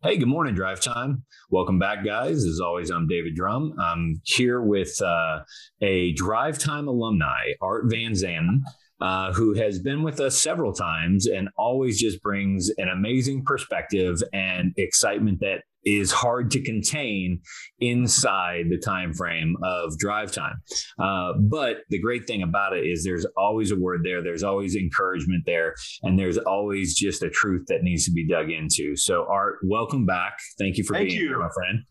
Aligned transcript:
Hey, 0.00 0.16
good 0.16 0.28
morning, 0.28 0.54
Drive 0.54 0.80
Time. 0.80 1.24
Welcome 1.50 1.80
back, 1.80 2.04
guys. 2.04 2.44
As 2.44 2.60
always, 2.60 2.88
I'm 2.88 3.08
David 3.08 3.34
Drum. 3.34 3.74
I'm 3.80 4.22
here 4.22 4.62
with 4.62 5.02
uh, 5.02 5.40
a 5.80 6.12
Drive 6.12 6.56
Time 6.56 6.86
alumni, 6.86 7.54
Art 7.60 7.86
Van 7.86 8.12
Zanten. 8.12 8.60
Uh, 9.00 9.32
who 9.32 9.54
has 9.54 9.78
been 9.78 10.02
with 10.02 10.18
us 10.18 10.36
several 10.36 10.72
times 10.72 11.26
and 11.26 11.48
always 11.56 12.00
just 12.00 12.20
brings 12.20 12.68
an 12.78 12.88
amazing 12.88 13.44
perspective 13.44 14.20
and 14.32 14.72
excitement 14.76 15.38
that 15.38 15.62
is 15.84 16.12
hard 16.12 16.50
to 16.50 16.62
contain 16.62 17.40
inside 17.80 18.66
the 18.68 18.78
time 18.78 19.12
frame 19.12 19.56
of 19.62 19.96
drive 19.98 20.32
time. 20.32 20.56
Uh, 20.98 21.32
but 21.48 21.78
the 21.90 21.98
great 21.98 22.26
thing 22.26 22.42
about 22.42 22.72
it 22.72 22.86
is 22.86 23.04
there's 23.04 23.26
always 23.36 23.70
a 23.70 23.76
word 23.76 24.00
there, 24.04 24.22
there's 24.22 24.42
always 24.42 24.76
encouragement 24.76 25.44
there, 25.46 25.74
and 26.02 26.18
there's 26.18 26.38
always 26.38 26.94
just 26.94 27.22
a 27.22 27.30
truth 27.30 27.64
that 27.68 27.82
needs 27.82 28.04
to 28.04 28.12
be 28.12 28.26
dug 28.26 28.50
into. 28.50 28.96
So, 28.96 29.26
Art, 29.28 29.58
welcome 29.62 30.06
back. 30.06 30.38
Thank 30.58 30.76
you 30.76 30.84
for 30.84 30.94
Thank 30.94 31.10
being 31.10 31.20
you. 31.20 31.28
here, 31.28 31.38
my 31.38 31.48
friend. 31.54 31.82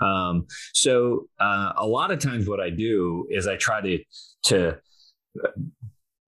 Um, 0.00 0.46
so, 0.72 1.28
uh, 1.40 1.72
a 1.76 1.86
lot 1.86 2.10
of 2.10 2.18
times, 2.18 2.48
what 2.48 2.60
I 2.60 2.70
do 2.70 3.26
is 3.30 3.46
I 3.46 3.56
try 3.56 3.80
to 3.80 3.98
to 4.44 4.78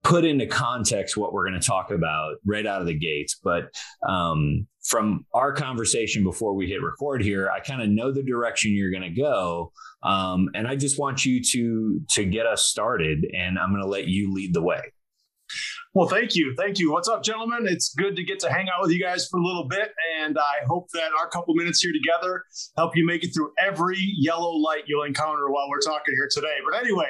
put 0.03 0.23
into 0.23 0.45
context 0.45 1.17
what 1.17 1.33
we're 1.33 1.47
going 1.47 1.59
to 1.59 1.67
talk 1.67 1.91
about 1.91 2.35
right 2.45 2.65
out 2.65 2.81
of 2.81 2.87
the 2.87 2.97
gates. 2.97 3.39
But 3.43 3.65
um, 4.07 4.67
from 4.83 5.25
our 5.33 5.51
conversation 5.51 6.23
before 6.23 6.53
we 6.53 6.67
hit 6.67 6.81
record 6.81 7.21
here, 7.21 7.49
I 7.49 7.59
kind 7.59 7.81
of 7.81 7.89
know 7.89 8.11
the 8.11 8.23
direction 8.23 8.73
you're 8.73 8.91
going 8.91 9.03
to 9.03 9.21
go, 9.21 9.71
um, 10.03 10.49
and 10.53 10.67
I 10.67 10.75
just 10.75 10.99
want 10.99 11.25
you 11.25 11.43
to 11.43 12.01
to 12.11 12.25
get 12.25 12.45
us 12.45 12.63
started. 12.63 13.25
And 13.37 13.59
I'm 13.59 13.71
going 13.71 13.81
to 13.81 13.89
let 13.89 14.07
you 14.07 14.33
lead 14.33 14.53
the 14.53 14.61
way. 14.61 14.81
Well, 15.93 16.07
thank 16.07 16.35
you. 16.35 16.53
Thank 16.57 16.77
you. 16.79 16.91
What's 16.91 17.07
up, 17.07 17.23
gentlemen? 17.23 17.65
It's 17.67 17.93
good 17.95 18.15
to 18.17 18.23
get 18.23 18.39
to 18.41 18.51
hang 18.51 18.67
out 18.69 18.81
with 18.81 18.91
you 18.91 19.01
guys 19.01 19.27
for 19.27 19.39
a 19.39 19.43
little 19.43 19.67
bit. 19.67 19.93
And 20.19 20.37
I 20.37 20.65
hope 20.67 20.89
that 20.93 21.09
our 21.19 21.27
couple 21.27 21.55
minutes 21.55 21.81
here 21.81 21.91
together 21.91 22.43
help 22.77 22.95
you 22.95 23.05
make 23.05 23.23
it 23.23 23.29
through 23.33 23.51
every 23.59 23.97
yellow 23.97 24.51
light 24.51 24.83
you'll 24.85 25.03
encounter 25.03 25.49
while 25.49 25.67
we're 25.69 25.79
talking 25.79 26.13
here 26.13 26.29
today. 26.31 26.55
But 26.69 26.79
anyway, 26.79 27.09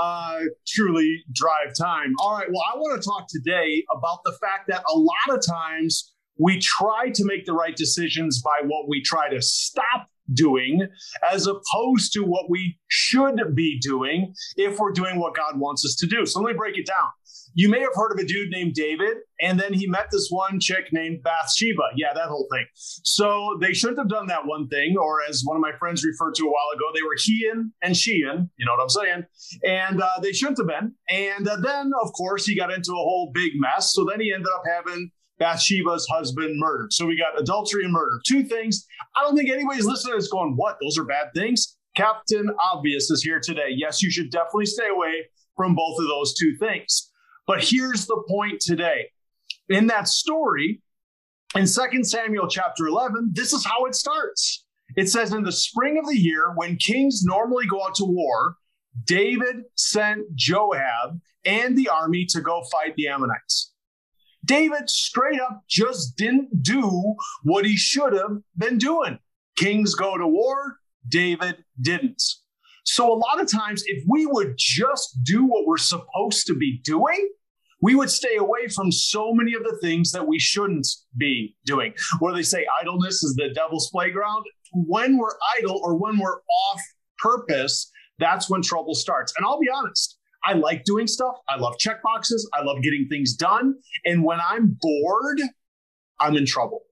uh, 0.00 0.40
truly 0.66 1.22
drive 1.32 1.74
time. 1.78 2.14
All 2.18 2.32
right. 2.32 2.48
Well, 2.50 2.62
I 2.72 2.76
want 2.76 3.00
to 3.00 3.08
talk 3.08 3.26
today 3.28 3.84
about 3.96 4.18
the 4.24 4.32
fact 4.32 4.66
that 4.68 4.82
a 4.92 4.98
lot 4.98 5.38
of 5.38 5.40
times 5.46 6.12
we 6.38 6.58
try 6.58 7.10
to 7.10 7.24
make 7.24 7.46
the 7.46 7.52
right 7.52 7.76
decisions 7.76 8.42
by 8.42 8.60
what 8.64 8.88
we 8.88 9.02
try 9.02 9.28
to 9.28 9.40
stop 9.40 10.08
doing 10.32 10.86
as 11.30 11.46
opposed 11.46 12.12
to 12.12 12.20
what 12.22 12.48
we 12.48 12.78
should 12.88 13.54
be 13.54 13.78
doing 13.80 14.32
if 14.56 14.78
we're 14.78 14.92
doing 14.92 15.18
what 15.18 15.34
God 15.34 15.58
wants 15.58 15.84
us 15.84 15.94
to 15.96 16.06
do. 16.06 16.24
So 16.26 16.40
let 16.40 16.52
me 16.52 16.56
break 16.56 16.78
it 16.78 16.86
down. 16.86 17.08
You 17.56 17.68
may 17.68 17.80
have 17.80 17.94
heard 17.94 18.10
of 18.10 18.18
a 18.18 18.26
dude 18.26 18.50
named 18.50 18.74
David, 18.74 19.18
and 19.40 19.60
then 19.60 19.72
he 19.72 19.86
met 19.86 20.08
this 20.10 20.26
one 20.28 20.58
chick 20.58 20.88
named 20.92 21.22
Bathsheba. 21.22 21.82
Yeah, 21.94 22.12
that 22.12 22.26
whole 22.26 22.48
thing. 22.50 22.66
So 22.74 23.56
they 23.60 23.72
shouldn't 23.72 23.98
have 23.98 24.08
done 24.08 24.26
that 24.26 24.44
one 24.44 24.66
thing, 24.68 24.96
or 24.98 25.20
as 25.28 25.42
one 25.44 25.56
of 25.56 25.60
my 25.60 25.70
friends 25.78 26.04
referred 26.04 26.34
to 26.34 26.44
a 26.44 26.50
while 26.50 26.70
ago, 26.74 26.86
they 26.92 27.02
were 27.02 27.16
hein 27.16 27.72
and 27.80 27.96
sheehan. 27.96 28.50
You 28.56 28.66
know 28.66 28.72
what 28.72 28.82
I'm 28.82 28.88
saying? 28.88 29.24
And 29.64 30.02
uh, 30.02 30.18
they 30.20 30.32
shouldn't 30.32 30.58
have 30.58 30.66
been. 30.66 30.94
And 31.08 31.46
uh, 31.46 31.56
then, 31.62 31.92
of 32.02 32.12
course, 32.14 32.44
he 32.44 32.56
got 32.56 32.72
into 32.72 32.90
a 32.90 32.96
whole 32.96 33.30
big 33.32 33.52
mess. 33.54 33.92
So 33.92 34.04
then 34.04 34.20
he 34.20 34.32
ended 34.32 34.48
up 34.52 34.62
having 34.66 35.10
Bathsheba's 35.38 36.06
husband 36.10 36.58
murdered. 36.58 36.92
So 36.92 37.06
we 37.06 37.18
got 37.18 37.40
adultery 37.40 37.84
and 37.84 37.92
murder. 37.92 38.20
Two 38.26 38.44
things. 38.44 38.86
I 39.16 39.22
don't 39.22 39.36
think 39.36 39.50
anybody's 39.50 39.86
listening 39.86 40.16
is 40.16 40.28
going, 40.28 40.54
what? 40.56 40.76
Those 40.80 40.98
are 40.98 41.04
bad 41.04 41.28
things? 41.34 41.76
Captain 41.96 42.50
Obvious 42.72 43.10
is 43.10 43.22
here 43.22 43.40
today. 43.42 43.68
Yes, 43.70 44.02
you 44.02 44.10
should 44.10 44.30
definitely 44.30 44.66
stay 44.66 44.88
away 44.88 45.26
from 45.56 45.74
both 45.74 45.98
of 45.98 46.06
those 46.06 46.34
two 46.34 46.56
things. 46.58 47.10
But 47.46 47.62
here's 47.62 48.06
the 48.06 48.22
point 48.28 48.60
today. 48.60 49.10
In 49.68 49.86
that 49.88 50.08
story, 50.08 50.82
in 51.54 51.66
2 51.66 52.04
Samuel 52.04 52.48
chapter 52.48 52.86
11, 52.86 53.30
this 53.32 53.52
is 53.52 53.64
how 53.64 53.84
it 53.84 53.94
starts. 53.94 54.64
It 54.96 55.08
says, 55.08 55.32
In 55.32 55.44
the 55.44 55.52
spring 55.52 55.98
of 55.98 56.06
the 56.06 56.18
year, 56.18 56.52
when 56.54 56.76
kings 56.76 57.22
normally 57.24 57.66
go 57.66 57.82
out 57.84 57.94
to 57.96 58.04
war, 58.04 58.56
David 59.04 59.62
sent 59.76 60.22
Joab 60.34 61.20
and 61.44 61.76
the 61.76 61.88
army 61.88 62.26
to 62.30 62.40
go 62.40 62.62
fight 62.70 62.94
the 62.96 63.08
Ammonites. 63.08 63.73
David 64.44 64.90
straight 64.90 65.40
up 65.40 65.62
just 65.68 66.16
didn't 66.16 66.62
do 66.62 67.14
what 67.42 67.64
he 67.64 67.76
should 67.76 68.12
have 68.12 68.38
been 68.56 68.78
doing. 68.78 69.18
Kings 69.56 69.94
go 69.94 70.18
to 70.18 70.26
war, 70.26 70.78
David 71.08 71.64
didn't. 71.80 72.22
So, 72.84 73.12
a 73.12 73.16
lot 73.16 73.40
of 73.40 73.50
times, 73.50 73.82
if 73.86 74.04
we 74.06 74.26
would 74.26 74.54
just 74.58 75.18
do 75.24 75.44
what 75.44 75.66
we're 75.66 75.78
supposed 75.78 76.46
to 76.48 76.54
be 76.54 76.80
doing, 76.84 77.30
we 77.80 77.94
would 77.94 78.10
stay 78.10 78.36
away 78.36 78.68
from 78.68 78.92
so 78.92 79.32
many 79.32 79.54
of 79.54 79.62
the 79.62 79.78
things 79.80 80.10
that 80.12 80.26
we 80.26 80.38
shouldn't 80.38 80.86
be 81.16 81.56
doing. 81.64 81.94
Where 82.18 82.34
they 82.34 82.42
say 82.42 82.66
idleness 82.80 83.22
is 83.22 83.34
the 83.34 83.50
devil's 83.54 83.90
playground. 83.90 84.44
When 84.72 85.16
we're 85.16 85.36
idle 85.58 85.80
or 85.82 85.96
when 85.96 86.18
we're 86.18 86.40
off 86.40 86.80
purpose, 87.18 87.90
that's 88.18 88.50
when 88.50 88.62
trouble 88.62 88.94
starts. 88.94 89.32
And 89.36 89.46
I'll 89.46 89.60
be 89.60 89.68
honest, 89.74 90.18
I 90.44 90.54
like 90.54 90.84
doing 90.84 91.06
stuff. 91.06 91.36
I 91.48 91.56
love 91.56 91.78
check 91.78 92.02
boxes. 92.02 92.48
I 92.52 92.62
love 92.62 92.82
getting 92.82 93.06
things 93.08 93.34
done. 93.34 93.74
And 94.04 94.24
when 94.24 94.38
I'm 94.40 94.76
bored, 94.80 95.40
I'm 96.20 96.36
in 96.36 96.46
trouble. 96.46 96.82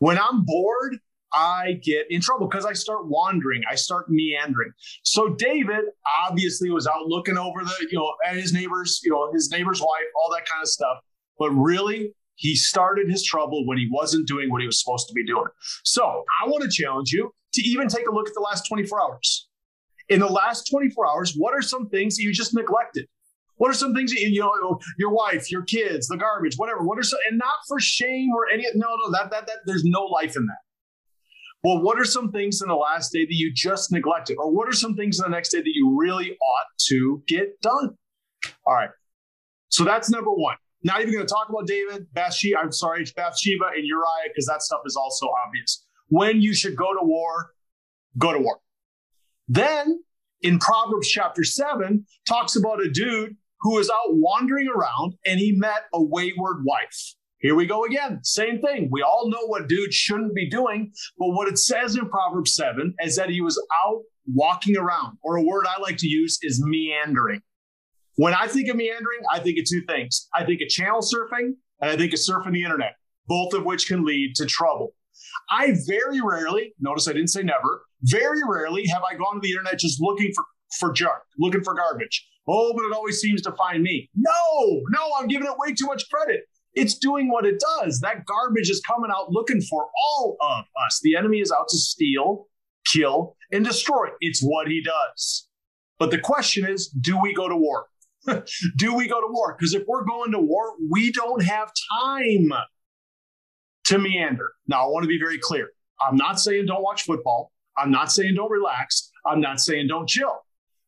When 0.00 0.18
I'm 0.18 0.44
bored, 0.44 0.98
I 1.32 1.78
get 1.84 2.06
in 2.10 2.20
trouble 2.20 2.48
because 2.48 2.66
I 2.66 2.72
start 2.72 3.06
wandering, 3.06 3.62
I 3.70 3.76
start 3.76 4.06
meandering. 4.08 4.72
So 5.04 5.34
David 5.34 5.84
obviously 6.26 6.70
was 6.70 6.86
out 6.86 7.06
looking 7.06 7.38
over 7.38 7.62
the, 7.62 7.88
you 7.90 7.98
know, 7.98 8.12
at 8.26 8.34
his 8.34 8.52
neighbors, 8.52 9.00
you 9.04 9.12
know, 9.12 9.30
his 9.32 9.50
neighbor's 9.50 9.80
wife, 9.80 10.06
all 10.20 10.34
that 10.34 10.44
kind 10.46 10.62
of 10.62 10.68
stuff. 10.68 10.98
But 11.38 11.50
really, 11.50 12.12
he 12.34 12.56
started 12.56 13.08
his 13.08 13.24
trouble 13.24 13.66
when 13.66 13.78
he 13.78 13.88
wasn't 13.92 14.26
doing 14.26 14.50
what 14.50 14.60
he 14.60 14.66
was 14.66 14.82
supposed 14.82 15.06
to 15.08 15.14
be 15.14 15.24
doing. 15.24 15.44
So 15.84 16.24
I 16.42 16.48
want 16.48 16.64
to 16.64 16.70
challenge 16.70 17.12
you 17.12 17.32
to 17.52 17.62
even 17.62 17.88
take 17.88 18.08
a 18.08 18.12
look 18.12 18.26
at 18.26 18.34
the 18.34 18.40
last 18.40 18.66
24 18.66 19.00
hours 19.02 19.49
in 20.10 20.20
the 20.20 20.26
last 20.26 20.68
24 20.70 21.08
hours, 21.08 21.34
what 21.36 21.54
are 21.54 21.62
some 21.62 21.88
things 21.88 22.16
that 22.16 22.22
you 22.22 22.32
just 22.32 22.54
neglected? 22.54 23.06
What 23.56 23.70
are 23.70 23.74
some 23.74 23.94
things 23.94 24.12
that 24.12 24.20
you, 24.20 24.28
you 24.28 24.40
know, 24.40 24.78
your 24.98 25.10
wife, 25.10 25.50
your 25.50 25.62
kids, 25.62 26.08
the 26.08 26.16
garbage, 26.16 26.56
whatever? 26.56 26.82
What 26.82 26.98
are 26.98 27.02
some, 27.02 27.18
and 27.28 27.38
not 27.38 27.56
for 27.68 27.78
shame 27.78 28.30
or 28.34 28.48
any, 28.52 28.64
no, 28.74 28.88
no, 28.88 29.12
that, 29.12 29.30
that, 29.30 29.46
that, 29.46 29.56
there's 29.66 29.84
no 29.84 30.02
life 30.02 30.34
in 30.36 30.46
that. 30.46 30.58
Well, 31.62 31.82
what 31.82 31.98
are 31.98 32.06
some 32.06 32.32
things 32.32 32.62
in 32.62 32.68
the 32.68 32.74
last 32.74 33.12
day 33.12 33.24
that 33.24 33.34
you 33.34 33.52
just 33.54 33.92
neglected? 33.92 34.38
Or 34.38 34.50
what 34.50 34.66
are 34.66 34.72
some 34.72 34.96
things 34.96 35.20
in 35.20 35.30
the 35.30 35.36
next 35.36 35.50
day 35.50 35.58
that 35.58 35.72
you 35.74 35.94
really 35.98 36.30
ought 36.30 36.66
to 36.88 37.22
get 37.28 37.60
done? 37.60 37.90
All 38.66 38.74
right. 38.74 38.88
So 39.68 39.84
that's 39.84 40.10
number 40.10 40.30
one. 40.30 40.56
Not 40.82 41.02
even 41.02 41.12
going 41.12 41.26
to 41.26 41.32
talk 41.32 41.50
about 41.50 41.66
David, 41.66 42.06
Bathsheba, 42.14 42.58
I'm 42.58 42.72
sorry, 42.72 43.04
Bathsheba 43.14 43.66
and 43.76 43.86
Uriah, 43.86 44.28
because 44.28 44.46
that 44.46 44.62
stuff 44.62 44.80
is 44.86 44.96
also 44.96 45.26
obvious. 45.46 45.84
When 46.08 46.40
you 46.40 46.54
should 46.54 46.74
go 46.74 46.94
to 46.94 47.00
war, 47.02 47.50
go 48.16 48.32
to 48.32 48.38
war. 48.38 48.58
Then 49.50 50.00
in 50.42 50.60
Proverbs 50.60 51.08
chapter 51.08 51.42
7, 51.42 52.06
talks 52.26 52.54
about 52.54 52.80
a 52.80 52.88
dude 52.88 53.34
who 53.60 53.74
was 53.74 53.90
out 53.90 54.14
wandering 54.14 54.68
around 54.68 55.14
and 55.26 55.40
he 55.40 55.52
met 55.52 55.86
a 55.92 56.00
wayward 56.00 56.62
wife. 56.64 57.14
Here 57.40 57.56
we 57.56 57.66
go 57.66 57.84
again. 57.84 58.20
Same 58.22 58.60
thing. 58.60 58.88
We 58.92 59.02
all 59.02 59.28
know 59.28 59.46
what 59.46 59.68
dude 59.68 59.92
shouldn't 59.92 60.34
be 60.34 60.48
doing, 60.48 60.92
but 61.18 61.30
what 61.30 61.48
it 61.48 61.58
says 61.58 61.96
in 61.96 62.08
Proverbs 62.08 62.54
7 62.54 62.94
is 63.00 63.16
that 63.16 63.28
he 63.28 63.40
was 63.40 63.60
out 63.84 64.02
walking 64.32 64.76
around, 64.76 65.18
or 65.22 65.36
a 65.36 65.42
word 65.42 65.66
I 65.66 65.80
like 65.80 65.96
to 65.98 66.06
use 66.06 66.38
is 66.42 66.62
meandering. 66.64 67.40
When 68.16 68.34
I 68.34 68.46
think 68.46 68.68
of 68.68 68.76
meandering, 68.76 69.20
I 69.32 69.40
think 69.40 69.58
of 69.58 69.64
two 69.68 69.82
things. 69.88 70.28
I 70.32 70.44
think 70.44 70.60
of 70.62 70.68
channel 70.68 71.00
surfing 71.00 71.54
and 71.80 71.90
I 71.90 71.96
think 71.96 72.12
of 72.12 72.20
surfing 72.20 72.52
the 72.52 72.62
internet, 72.62 72.94
both 73.26 73.54
of 73.54 73.64
which 73.64 73.88
can 73.88 74.04
lead 74.04 74.34
to 74.36 74.46
trouble. 74.46 74.94
I 75.50 75.74
very 75.88 76.20
rarely, 76.22 76.74
notice 76.78 77.08
I 77.08 77.14
didn't 77.14 77.30
say 77.30 77.42
never, 77.42 77.82
very 78.04 78.40
rarely 78.46 78.86
have 78.88 79.02
I 79.02 79.14
gone 79.14 79.34
to 79.34 79.40
the 79.40 79.50
internet 79.50 79.78
just 79.78 80.00
looking 80.00 80.32
for, 80.34 80.44
for 80.78 80.92
junk, 80.92 81.18
looking 81.38 81.62
for 81.62 81.74
garbage. 81.74 82.26
Oh, 82.48 82.72
but 82.74 82.84
it 82.84 82.92
always 82.92 83.20
seems 83.20 83.42
to 83.42 83.52
find 83.52 83.82
me. 83.82 84.08
No, 84.14 84.82
no, 84.90 85.10
I'm 85.18 85.28
giving 85.28 85.46
it 85.46 85.54
way 85.58 85.72
too 85.72 85.86
much 85.86 86.08
credit. 86.10 86.40
It's 86.74 86.94
doing 86.94 87.30
what 87.30 87.44
it 87.44 87.60
does. 87.60 88.00
That 88.00 88.24
garbage 88.26 88.70
is 88.70 88.80
coming 88.86 89.10
out 89.10 89.30
looking 89.30 89.60
for 89.60 89.86
all 90.04 90.36
of 90.40 90.64
us. 90.86 91.00
The 91.02 91.16
enemy 91.16 91.40
is 91.40 91.52
out 91.52 91.68
to 91.68 91.76
steal, 91.76 92.46
kill, 92.86 93.36
and 93.52 93.64
destroy. 93.64 94.06
It's 94.20 94.40
what 94.40 94.68
he 94.68 94.82
does. 94.82 95.48
But 95.98 96.10
the 96.10 96.18
question 96.18 96.66
is 96.66 96.88
do 96.88 97.20
we 97.20 97.34
go 97.34 97.48
to 97.48 97.56
war? 97.56 97.86
do 98.76 98.94
we 98.94 99.08
go 99.08 99.20
to 99.20 99.26
war? 99.28 99.56
Because 99.58 99.74
if 99.74 99.82
we're 99.86 100.04
going 100.04 100.32
to 100.32 100.38
war, 100.38 100.74
we 100.90 101.10
don't 101.10 101.42
have 101.42 101.72
time 102.02 102.52
to 103.84 103.98
meander. 103.98 104.52
Now, 104.68 104.84
I 104.84 104.88
want 104.88 105.04
to 105.04 105.08
be 105.08 105.18
very 105.18 105.38
clear. 105.38 105.70
I'm 106.00 106.16
not 106.16 106.40
saying 106.40 106.66
don't 106.66 106.82
watch 106.82 107.02
football. 107.02 107.52
I'm 107.80 107.90
not 107.90 108.12
saying 108.12 108.34
don't 108.34 108.50
relax. 108.50 109.10
I'm 109.26 109.40
not 109.40 109.60
saying 109.60 109.88
don't 109.88 110.08
chill. 110.08 110.38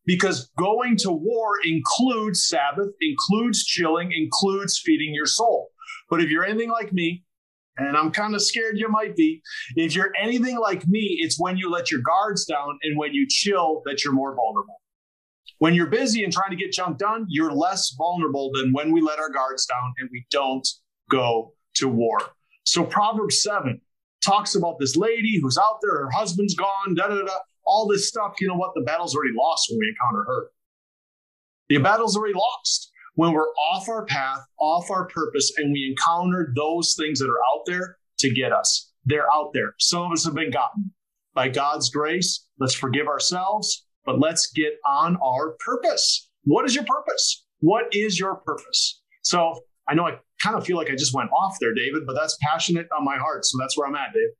Because 0.05 0.51
going 0.59 0.97
to 0.99 1.13
war 1.13 1.55
includes 1.65 2.45
Sabbath, 2.45 2.91
includes 3.01 3.65
chilling, 3.65 4.11
includes 4.13 4.81
feeding 4.85 5.15
your 5.15 5.27
soul. 5.27 5.71
But 6.11 6.21
if 6.21 6.29
you're 6.29 6.45
anything 6.45 6.71
like 6.71 6.93
me, 6.93 7.25
and 7.77 7.97
I'm 7.97 8.11
kind 8.11 8.35
of 8.35 8.43
scared 8.43 8.79
you 8.79 8.89
might 8.89 9.17
be, 9.17 9.41
if 9.77 9.95
you're 9.95 10.13
anything 10.21 10.59
like 10.59 10.87
me, 10.87 11.19
it's 11.21 11.41
when 11.41 11.57
you 11.57 11.71
let 11.71 11.91
your 11.91 12.01
guards 12.01 12.45
down 12.45 12.79
and 12.83 12.99
when 12.99 13.15
you 13.15 13.27
chill 13.29 13.83
that 13.87 14.05
you're 14.05 14.13
more 14.13 14.35
vulnerable. 14.35 14.81
When 15.59 15.75
you're 15.75 15.87
busy 15.87 16.25
and 16.25 16.33
trying 16.33 16.51
to 16.51 16.57
get 16.57 16.73
junk 16.73 16.99
done, 16.99 17.27
you're 17.29 17.53
less 17.53 17.95
vulnerable 17.97 18.51
than 18.53 18.73
when 18.73 18.93
we 18.93 19.01
let 19.01 19.19
our 19.19 19.31
guards 19.31 19.65
down 19.65 19.95
and 19.99 20.09
we 20.13 20.27
don't 20.31 20.67
go 21.11 21.55
to 21.75 21.89
war. 21.89 22.19
So 22.65 22.85
Proverbs 22.85 23.43
7 23.43 23.81
talks 24.25 24.55
about 24.55 24.79
this 24.79 24.97
lady 24.97 25.39
who's 25.41 25.59
out 25.59 25.79
there, 25.83 26.05
her 26.05 26.11
husband's 26.11 26.55
gone, 26.55 26.95
da 26.95 27.09
da 27.09 27.23
da, 27.23 27.39
all 27.65 27.87
this 27.87 28.09
stuff. 28.09 28.35
You 28.41 28.49
know 28.49 28.57
what? 28.57 28.73
The 28.75 28.83
battle's 28.83 29.15
already 29.15 29.35
lost 29.37 29.69
when 29.71 29.79
we 29.79 29.89
encounter 29.89 30.25
her. 30.25 30.51
The 31.69 31.79
battle's 31.79 32.17
already 32.17 32.35
lost 32.35 32.91
when 33.15 33.33
we're 33.33 33.53
off 33.71 33.89
our 33.89 34.05
path, 34.07 34.41
off 34.59 34.91
our 34.91 35.07
purpose, 35.09 35.53
and 35.57 35.73
we 35.73 35.87
encounter 35.91 36.53
those 36.57 36.95
things 36.99 37.19
that 37.19 37.29
are 37.29 37.41
out 37.53 37.63
there 37.67 37.99
to 38.19 38.31
get 38.33 38.53
us. 38.53 38.93
They're 39.05 39.31
out 39.33 39.53
there. 39.53 39.75
Some 39.79 40.03
of 40.03 40.13
us 40.13 40.25
have 40.25 40.35
been 40.35 40.51
gotten. 40.51 40.93
By 41.35 41.49
God's 41.49 41.89
grace, 41.89 42.47
let's 42.59 42.75
forgive 42.75 43.07
ourselves, 43.07 43.87
but 44.05 44.19
let's 44.19 44.51
get 44.53 44.75
on 44.87 45.17
our 45.17 45.57
purpose. 45.65 46.29
What 46.45 46.67
is 46.67 46.75
your 46.75 46.85
purpose? 46.85 47.47
What 47.61 47.85
is 47.93 48.19
your 48.19 48.37
purpose? 48.37 49.01
So 49.23 49.61
I 49.93 49.95
know 49.95 50.07
I 50.07 50.17
kind 50.43 50.57
of 50.57 50.65
feel 50.65 50.79
like 50.79 50.91
I 50.91 50.97
just 50.97 51.15
went 51.15 51.31
off 51.31 51.59
there, 51.61 51.75
David, 51.75 52.05
but 52.07 52.15
that's 52.15 52.39
passionate 52.41 52.89
on 52.97 53.05
my 53.05 53.19
heart. 53.19 53.45
So 53.45 53.59
that's 53.61 53.77
where 53.77 53.87
I'm 53.87 53.95
at, 53.95 54.15
Dave. 54.15 54.31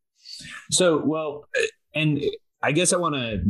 So, 0.71 1.03
well, 1.05 1.45
uh, 1.59 1.63
and 1.95 2.23
I 2.63 2.73
guess 2.73 2.95
I 2.95 2.97
want 2.97 3.17
to 3.17 3.43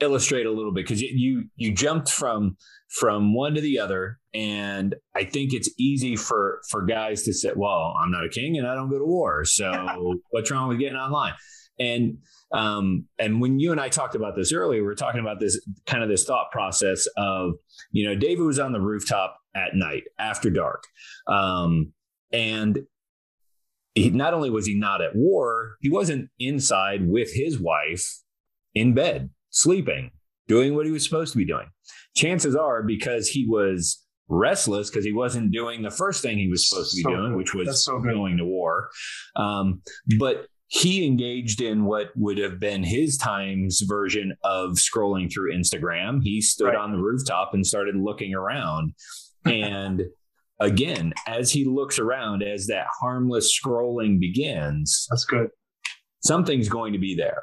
illustrate 0.00 0.46
a 0.46 0.50
little 0.50 0.72
bit 0.72 0.86
because 0.86 1.02
you 1.02 1.44
you 1.56 1.74
jumped 1.74 2.08
from 2.08 2.56
from 2.88 3.34
one 3.34 3.54
to 3.54 3.60
the 3.60 3.78
other 3.78 4.18
and 4.32 4.94
i 5.14 5.22
think 5.22 5.52
it's 5.52 5.68
easy 5.78 6.16
for 6.16 6.62
for 6.70 6.80
guys 6.86 7.22
to 7.22 7.34
say 7.34 7.50
well 7.54 7.94
i'm 8.02 8.10
not 8.10 8.24
a 8.24 8.28
king 8.30 8.56
and 8.56 8.66
i 8.66 8.74
don't 8.74 8.88
go 8.88 8.98
to 8.98 9.04
war 9.04 9.44
so 9.44 10.16
what's 10.30 10.50
wrong 10.50 10.68
with 10.68 10.78
getting 10.78 10.96
online 10.96 11.34
and 11.80 12.18
um 12.52 13.04
and 13.18 13.40
when 13.40 13.58
you 13.58 13.72
and 13.72 13.80
i 13.80 13.88
talked 13.88 14.14
about 14.14 14.36
this 14.36 14.52
earlier 14.52 14.82
we 14.82 14.88
are 14.88 14.94
talking 14.94 15.20
about 15.20 15.40
this 15.40 15.60
kind 15.86 16.02
of 16.02 16.08
this 16.08 16.24
thought 16.24 16.50
process 16.52 17.08
of 17.16 17.54
you 17.90 18.06
know 18.06 18.14
david 18.14 18.44
was 18.44 18.58
on 18.58 18.72
the 18.72 18.80
rooftop 18.80 19.36
at 19.54 19.74
night 19.74 20.04
after 20.18 20.50
dark. 20.50 20.84
Um 21.26 21.92
and 22.32 22.80
he, 23.96 24.10
not 24.10 24.34
only 24.34 24.50
was 24.50 24.66
he 24.66 24.74
not 24.74 25.02
at 25.02 25.16
war 25.16 25.76
he 25.80 25.90
wasn't 25.90 26.28
inside 26.38 27.08
with 27.08 27.32
his 27.34 27.58
wife 27.58 28.06
in 28.74 28.94
bed 28.94 29.30
sleeping 29.50 30.12
doing 30.50 30.74
what 30.74 30.84
he 30.84 30.90
was 30.90 31.04
supposed 31.04 31.30
to 31.30 31.38
be 31.38 31.44
doing. 31.44 31.68
Chances 32.16 32.56
are 32.56 32.82
because 32.82 33.28
he 33.28 33.46
was 33.46 34.04
restless 34.28 34.90
because 34.90 35.04
he 35.04 35.12
wasn't 35.12 35.52
doing 35.52 35.80
the 35.80 35.92
first 35.92 36.22
thing 36.22 36.38
he 36.38 36.48
was 36.48 36.68
supposed 36.68 36.90
to 36.90 36.96
be 36.96 37.02
so 37.04 37.10
doing, 37.10 37.36
which 37.36 37.54
was 37.54 37.84
so 37.84 38.00
going 38.00 38.36
to 38.36 38.44
war. 38.44 38.90
Um, 39.36 39.80
but 40.18 40.46
he 40.72 41.04
engaged 41.04 41.60
in 41.60 41.84
what 41.84 42.10
would 42.14 42.38
have 42.38 42.60
been 42.60 42.84
his 42.84 43.16
times 43.16 43.82
version 43.88 44.36
of 44.44 44.74
scrolling 44.74 45.30
through 45.30 45.52
Instagram. 45.52 46.22
He 46.22 46.40
stood 46.40 46.66
right. 46.66 46.76
on 46.76 46.92
the 46.92 46.98
rooftop 46.98 47.54
and 47.54 47.66
started 47.66 47.96
looking 47.96 48.34
around. 48.34 48.94
And 49.46 50.02
again, 50.60 51.14
as 51.26 51.50
he 51.50 51.64
looks 51.64 51.98
around, 51.98 52.42
as 52.42 52.66
that 52.66 52.84
harmless 53.00 53.58
scrolling 53.58 54.20
begins, 54.20 55.06
that's 55.08 55.24
good. 55.24 55.48
Something's 56.22 56.68
going 56.68 56.92
to 56.92 56.98
be 56.98 57.16
there. 57.16 57.42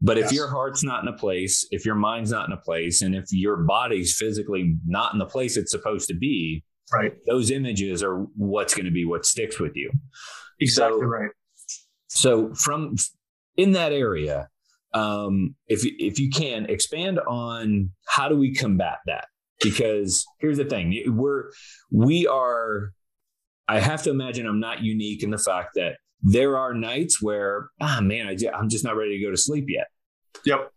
But 0.00 0.18
yes. 0.18 0.30
if 0.30 0.36
your 0.36 0.48
heart's 0.48 0.84
not 0.84 1.02
in 1.02 1.08
a 1.08 1.16
place, 1.16 1.66
if 1.72 1.84
your 1.84 1.96
mind's 1.96 2.30
not 2.30 2.46
in 2.46 2.52
a 2.52 2.60
place, 2.60 3.02
and 3.02 3.12
if 3.12 3.24
your 3.32 3.56
body's 3.56 4.16
physically 4.16 4.76
not 4.86 5.12
in 5.12 5.18
the 5.18 5.26
place 5.26 5.56
it's 5.56 5.72
supposed 5.72 6.06
to 6.10 6.14
be, 6.14 6.62
right, 6.94 7.12
those 7.26 7.50
images 7.50 8.04
are 8.04 8.18
what's 8.36 8.72
going 8.72 8.86
to 8.86 8.92
be 8.92 9.04
what 9.04 9.26
sticks 9.26 9.58
with 9.58 9.74
you. 9.74 9.90
Exactly 10.60 11.00
so, 11.00 11.06
right. 11.06 11.30
So 12.14 12.54
from 12.54 12.96
in 13.56 13.72
that 13.72 13.92
area, 13.92 14.48
um, 14.94 15.54
if 15.68 15.80
if 15.84 16.18
you 16.18 16.30
can 16.30 16.66
expand 16.66 17.18
on 17.20 17.90
how 18.06 18.28
do 18.28 18.36
we 18.36 18.54
combat 18.54 18.98
that? 19.06 19.26
Because 19.62 20.24
here's 20.38 20.58
the 20.58 20.64
thing: 20.64 21.02
we're 21.06 21.50
we 21.90 22.26
are. 22.26 22.92
I 23.68 23.80
have 23.80 24.02
to 24.02 24.10
imagine 24.10 24.46
I'm 24.46 24.60
not 24.60 24.82
unique 24.82 25.22
in 25.22 25.30
the 25.30 25.38
fact 25.38 25.70
that 25.76 25.96
there 26.20 26.58
are 26.58 26.74
nights 26.74 27.22
where, 27.22 27.70
ah, 27.80 28.00
man, 28.02 28.26
I, 28.26 28.36
I'm 28.54 28.68
just 28.68 28.84
not 28.84 28.96
ready 28.96 29.18
to 29.18 29.24
go 29.24 29.30
to 29.30 29.36
sleep 29.36 29.64
yet. 29.68 29.86
Yep. 30.44 30.70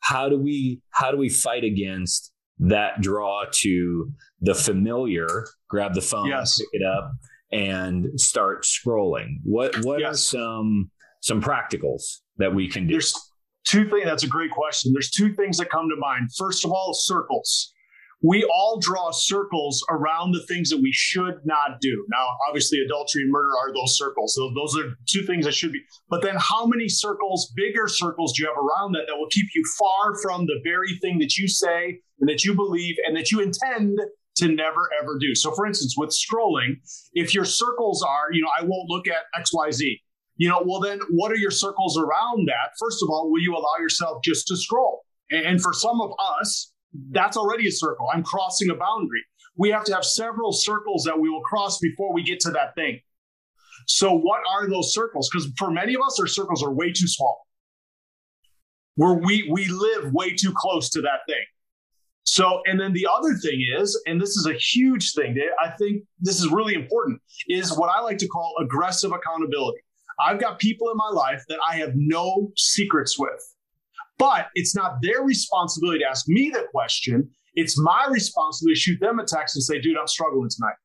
How 0.00 0.28
do 0.28 0.38
we 0.38 0.80
how 0.90 1.10
do 1.10 1.16
we 1.16 1.28
fight 1.28 1.62
against 1.62 2.32
that 2.58 3.00
draw 3.00 3.44
to 3.52 4.12
the 4.40 4.54
familiar? 4.54 5.46
Grab 5.68 5.94
the 5.94 6.00
phone, 6.00 6.26
yes. 6.26 6.58
pick 6.58 6.68
it 6.72 6.84
up, 6.84 7.12
and 7.52 8.08
start 8.20 8.64
scrolling. 8.64 9.36
What 9.44 9.76
what 9.84 10.00
yes. 10.00 10.10
are 10.10 10.16
some 10.16 10.90
some 11.20 11.42
practicals 11.42 12.18
that 12.38 12.54
we 12.54 12.68
can 12.68 12.86
do? 12.86 12.94
There's 12.94 13.14
two 13.66 13.88
things. 13.88 14.04
That's 14.04 14.24
a 14.24 14.28
great 14.28 14.50
question. 14.50 14.92
There's 14.92 15.10
two 15.10 15.32
things 15.34 15.58
that 15.58 15.70
come 15.70 15.88
to 15.88 15.96
mind. 15.96 16.30
First 16.36 16.64
of 16.64 16.72
all, 16.72 16.92
circles 16.94 17.72
we 18.22 18.44
all 18.44 18.78
draw 18.78 19.10
circles 19.12 19.84
around 19.88 20.32
the 20.32 20.44
things 20.46 20.68
that 20.70 20.76
we 20.76 20.92
should 20.92 21.40
not 21.44 21.80
do. 21.80 22.04
Now, 22.10 22.26
obviously, 22.48 22.78
adultery 22.80 23.22
and 23.22 23.30
murder 23.30 23.48
are 23.48 23.72
those 23.72 23.96
circles. 23.96 24.34
So 24.34 24.52
those 24.54 24.78
are 24.78 24.94
two 25.08 25.22
things 25.22 25.46
that 25.46 25.54
should 25.54 25.72
be. 25.72 25.80
But 26.08 26.22
then, 26.22 26.36
how 26.38 26.66
many 26.66 26.88
circles, 26.88 27.52
bigger 27.56 27.88
circles, 27.88 28.34
do 28.34 28.42
you 28.42 28.48
have 28.48 28.58
around 28.58 28.92
that 28.92 29.04
that 29.08 29.16
will 29.16 29.28
keep 29.30 29.46
you 29.54 29.64
far 29.78 30.20
from 30.22 30.46
the 30.46 30.60
very 30.62 30.98
thing 31.00 31.18
that 31.20 31.36
you 31.36 31.48
say 31.48 32.00
and 32.20 32.28
that 32.28 32.44
you 32.44 32.54
believe 32.54 32.96
and 33.06 33.16
that 33.16 33.30
you 33.30 33.40
intend 33.40 33.98
to 34.40 34.48
never 34.48 34.90
ever 35.00 35.18
do? 35.18 35.34
So, 35.34 35.54
for 35.54 35.66
instance, 35.66 35.94
with 35.96 36.10
scrolling, 36.10 36.76
if 37.14 37.34
your 37.34 37.44
circles 37.44 38.02
are, 38.02 38.32
you 38.32 38.42
know, 38.42 38.50
I 38.58 38.62
won't 38.64 38.88
look 38.88 39.08
at 39.08 39.24
X, 39.38 39.52
Y, 39.54 39.70
Z. 39.70 40.00
You 40.36 40.48
know, 40.48 40.62
well, 40.64 40.80
then 40.80 41.00
what 41.10 41.30
are 41.30 41.36
your 41.36 41.50
circles 41.50 41.98
around 41.98 42.48
that? 42.48 42.72
First 42.78 43.02
of 43.02 43.10
all, 43.10 43.30
will 43.30 43.42
you 43.42 43.54
allow 43.54 43.78
yourself 43.78 44.22
just 44.24 44.46
to 44.48 44.56
scroll? 44.56 45.04
And 45.30 45.60
for 45.60 45.72
some 45.72 46.00
of 46.00 46.12
us, 46.18 46.72
that's 47.10 47.36
already 47.36 47.68
a 47.68 47.72
circle. 47.72 48.08
I'm 48.12 48.22
crossing 48.22 48.70
a 48.70 48.74
boundary. 48.74 49.22
We 49.56 49.70
have 49.70 49.84
to 49.84 49.94
have 49.94 50.04
several 50.04 50.52
circles 50.52 51.04
that 51.04 51.18
we 51.18 51.28
will 51.28 51.42
cross 51.42 51.78
before 51.78 52.12
we 52.12 52.22
get 52.22 52.40
to 52.40 52.50
that 52.52 52.74
thing. 52.74 53.00
So, 53.86 54.14
what 54.16 54.40
are 54.48 54.68
those 54.68 54.94
circles? 54.94 55.28
Because 55.30 55.50
for 55.58 55.70
many 55.70 55.94
of 55.94 56.00
us, 56.06 56.18
our 56.20 56.26
circles 56.26 56.62
are 56.62 56.72
way 56.72 56.92
too 56.92 57.06
small. 57.06 57.46
Where 58.96 59.14
we 59.14 59.48
we 59.50 59.68
live 59.68 60.12
way 60.12 60.34
too 60.34 60.52
close 60.56 60.90
to 60.90 61.02
that 61.02 61.20
thing. 61.26 61.44
So, 62.30 62.62
and 62.64 62.78
then 62.78 62.92
the 62.92 63.08
other 63.12 63.34
thing 63.34 63.60
is, 63.76 64.00
and 64.06 64.20
this 64.20 64.36
is 64.36 64.46
a 64.46 64.54
huge 64.54 65.14
thing, 65.14 65.34
I 65.60 65.70
think 65.70 66.04
this 66.20 66.38
is 66.38 66.46
really 66.46 66.74
important, 66.74 67.20
is 67.48 67.76
what 67.76 67.90
I 67.90 68.02
like 68.02 68.18
to 68.18 68.28
call 68.28 68.54
aggressive 68.62 69.10
accountability. 69.10 69.80
I've 70.24 70.38
got 70.38 70.60
people 70.60 70.90
in 70.90 70.96
my 70.96 71.08
life 71.08 71.42
that 71.48 71.58
I 71.68 71.78
have 71.78 71.90
no 71.96 72.52
secrets 72.56 73.18
with. 73.18 73.40
But 74.16 74.46
it's 74.54 74.76
not 74.76 74.98
their 75.02 75.22
responsibility 75.22 75.98
to 76.00 76.08
ask 76.08 76.28
me 76.28 76.50
the 76.50 76.68
question. 76.70 77.28
It's 77.54 77.76
my 77.76 78.06
responsibility 78.08 78.76
to 78.76 78.80
shoot 78.80 79.00
them 79.00 79.18
a 79.18 79.24
text 79.24 79.56
and 79.56 79.64
say, 79.64 79.80
dude, 79.80 79.96
I'm 80.00 80.06
struggling 80.06 80.50
tonight. 80.50 80.76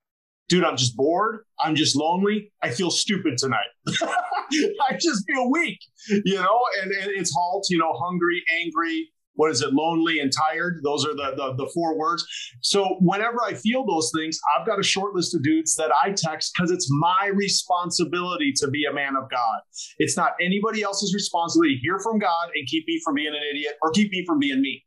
Dude, 0.50 0.64
I'm 0.64 0.78
just 0.78 0.98
bored. 0.98 1.42
I'm 1.60 1.76
just 1.76 1.96
lonely. 1.96 2.52
I 2.64 2.72
feel 2.72 2.90
stupid 2.90 3.38
tonight. 3.38 3.70
I 4.02 4.98
just 5.00 5.24
feel 5.28 5.52
weak, 5.52 5.78
you 6.08 6.36
know, 6.38 6.60
and, 6.82 6.92
and 6.92 7.12
it's 7.12 7.32
halt, 7.36 7.68
you 7.70 7.78
know, 7.78 7.94
hungry, 7.94 8.42
angry, 8.64 9.12
what 9.36 9.52
is 9.52 9.62
it? 9.62 9.74
Lonely 9.74 10.20
and 10.20 10.32
tired? 10.32 10.80
Those 10.84 11.06
are 11.06 11.16
the, 11.16 11.34
the, 11.36 11.54
the 11.56 11.70
four 11.74 11.98
words. 11.98 12.26
So 12.62 12.98
whenever 13.02 13.42
i 13.44 13.54
feel 13.54 13.86
those 13.86 14.12
things 14.16 14.40
i've 14.56 14.66
got 14.66 14.80
a 14.80 14.84
short 14.84 15.14
list 15.14 15.36
of 15.36 15.44
dudes 15.44 15.76
that 15.76 15.92
i 16.04 16.12
text 16.12 16.54
because 16.56 16.72
it's 16.72 16.88
my 16.92 17.32
responsibility 17.34 18.52
to 18.58 18.68
be 18.70 18.86
a 18.86 18.94
man 18.94 19.16
of 19.16 19.30
god. 19.30 19.60
It's 19.98 20.18
not 20.18 20.32
anybody 20.42 20.82
else's 20.82 21.14
responsibility 21.14 21.76
to 21.76 21.82
hear 21.82 22.00
from 22.00 22.20
god 22.20 22.50
and 22.56 22.68
keep 22.68 22.88
me 22.88 23.02
from 23.04 23.16
being 23.16 23.34
an 23.34 23.42
idiot 23.52 23.76
or 23.82 23.92
keep 23.92 24.12
me 24.12 24.24
from 24.26 24.40
being 24.40 24.62
me. 24.62 24.84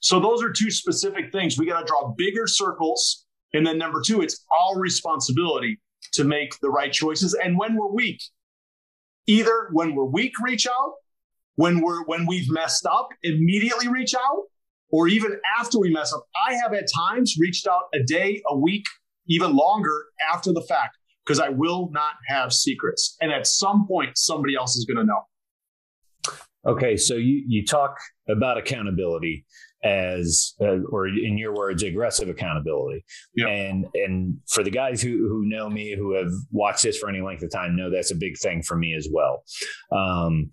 So 0.00 0.20
those 0.20 0.42
are 0.42 0.50
two 0.50 0.70
specific 0.70 1.32
things. 1.32 1.58
We 1.58 1.66
got 1.66 1.80
to 1.80 1.86
draw 1.86 2.14
bigger 2.16 2.46
circles. 2.46 3.26
And 3.54 3.66
then 3.66 3.78
number 3.78 4.00
two 4.04 4.22
it's 4.22 4.44
our 4.66 4.78
responsibility 4.78 5.80
to 6.12 6.24
make 6.24 6.58
the 6.60 6.70
right 6.70 6.92
choices. 6.92 7.34
And 7.34 7.58
when 7.58 7.76
we're 7.76 7.92
weak 7.92 8.20
either 9.26 9.68
when 9.72 9.94
we're 9.94 10.04
weak 10.04 10.32
reach 10.42 10.66
out 10.66 10.94
when 11.56 11.80
we're 11.80 12.04
when 12.04 12.26
we've 12.26 12.50
messed 12.50 12.86
up 12.86 13.08
immediately 13.22 13.88
reach 13.88 14.14
out 14.14 14.44
or 14.90 15.08
even 15.08 15.38
after 15.58 15.78
we 15.78 15.90
mess 15.90 16.12
up. 16.12 16.26
I 16.48 16.54
have 16.54 16.72
at 16.74 16.86
times 16.94 17.36
reached 17.40 17.66
out 17.66 17.84
a 17.94 18.02
day 18.02 18.42
a 18.48 18.56
week 18.56 18.84
even 19.26 19.56
longer 19.56 20.06
after 20.32 20.52
the 20.52 20.62
fact 20.62 20.98
because 21.24 21.38
i 21.38 21.48
will 21.48 21.88
not 21.92 22.14
have 22.26 22.52
secrets. 22.52 23.16
And 23.20 23.32
at 23.32 23.46
some 23.46 23.86
point 23.86 24.18
somebody 24.18 24.54
else 24.56 24.76
is 24.76 24.84
going 24.84 24.98
to 24.98 25.04
know. 25.04 25.22
Okay 26.66 26.96
so 26.96 27.14
you 27.14 27.44
you 27.46 27.64
talk 27.64 27.98
about 28.28 28.58
accountability 28.58 29.44
as 29.84 30.54
uh, 30.60 30.78
or 30.90 31.08
in 31.08 31.36
your 31.36 31.54
words 31.54 31.82
aggressive 31.82 32.28
accountability. 32.28 33.04
Yep. 33.34 33.48
and 33.48 33.86
and 33.94 34.36
for 34.48 34.62
the 34.62 34.70
guys 34.70 35.02
who 35.02 35.28
who 35.28 35.44
know 35.44 35.68
me 35.68 35.94
who 35.96 36.14
have 36.14 36.30
watched 36.50 36.84
this 36.84 36.98
for 36.98 37.08
any 37.08 37.20
length 37.20 37.42
of 37.42 37.50
time 37.50 37.76
know 37.76 37.90
that's 37.90 38.12
a 38.12 38.16
big 38.16 38.38
thing 38.38 38.62
for 38.62 38.76
me 38.76 38.94
as 38.94 39.08
well. 39.10 39.44
Um, 39.90 40.50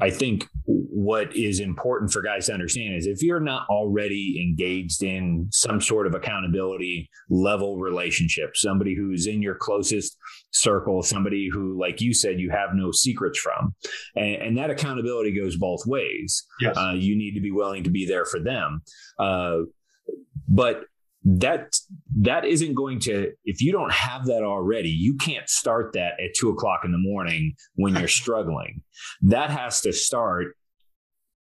I 0.00 0.10
think 0.10 0.46
what 0.64 1.34
is 1.34 1.60
important 1.60 2.12
for 2.12 2.22
guys 2.22 2.46
to 2.46 2.52
understand 2.52 2.96
is 2.96 3.06
if 3.06 3.22
you're 3.22 3.40
not 3.40 3.66
already 3.68 4.42
engaged 4.42 5.02
in 5.02 5.48
some 5.50 5.80
sort 5.80 6.06
of 6.06 6.14
accountability 6.14 7.08
level 7.30 7.78
relationship, 7.78 8.56
somebody 8.56 8.94
who's 8.94 9.26
in 9.26 9.42
your 9.42 9.54
closest 9.54 10.16
circle, 10.50 11.02
somebody 11.02 11.48
who, 11.52 11.78
like 11.78 12.00
you 12.00 12.12
said, 12.12 12.40
you 12.40 12.50
have 12.50 12.70
no 12.74 12.90
secrets 12.92 13.38
from, 13.38 13.74
and, 14.16 14.34
and 14.36 14.58
that 14.58 14.70
accountability 14.70 15.32
goes 15.32 15.56
both 15.56 15.86
ways. 15.86 16.44
Yes. 16.60 16.76
Uh, 16.76 16.94
you 16.94 17.16
need 17.16 17.34
to 17.34 17.40
be 17.40 17.52
willing 17.52 17.84
to 17.84 17.90
be 17.90 18.06
there 18.06 18.24
for 18.24 18.40
them. 18.40 18.82
Uh, 19.18 19.58
but 20.48 20.84
that 21.28 21.76
that 22.20 22.44
isn't 22.44 22.74
going 22.74 23.00
to 23.00 23.32
if 23.44 23.60
you 23.60 23.72
don't 23.72 23.92
have 23.92 24.26
that 24.26 24.44
already 24.44 24.90
you 24.90 25.16
can't 25.16 25.48
start 25.48 25.92
that 25.92 26.12
at 26.20 26.34
two 26.36 26.50
o'clock 26.50 26.82
in 26.84 26.92
the 26.92 26.98
morning 26.98 27.54
when 27.74 27.96
you're 27.96 28.06
struggling. 28.06 28.80
That 29.22 29.50
has 29.50 29.80
to 29.80 29.92
start 29.92 30.56